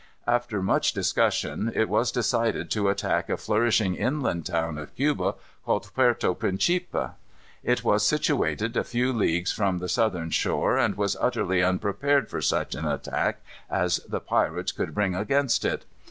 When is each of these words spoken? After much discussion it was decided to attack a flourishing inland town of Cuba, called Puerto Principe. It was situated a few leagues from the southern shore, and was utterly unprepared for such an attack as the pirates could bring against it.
After 0.25 0.63
much 0.63 0.93
discussion 0.93 1.71
it 1.75 1.87
was 1.87 2.11
decided 2.11 2.71
to 2.71 2.89
attack 2.89 3.29
a 3.29 3.37
flourishing 3.37 3.93
inland 3.93 4.47
town 4.47 4.79
of 4.79 4.95
Cuba, 4.95 5.35
called 5.63 5.91
Puerto 5.93 6.33
Principe. 6.33 7.11
It 7.63 7.83
was 7.83 8.03
situated 8.03 8.75
a 8.75 8.83
few 8.83 9.13
leagues 9.13 9.51
from 9.51 9.77
the 9.77 9.87
southern 9.87 10.31
shore, 10.31 10.75
and 10.75 10.97
was 10.97 11.15
utterly 11.21 11.61
unprepared 11.63 12.29
for 12.31 12.41
such 12.41 12.73
an 12.73 12.87
attack 12.87 13.41
as 13.69 13.97
the 14.09 14.19
pirates 14.19 14.71
could 14.71 14.95
bring 14.95 15.13
against 15.13 15.63
it. 15.65 15.85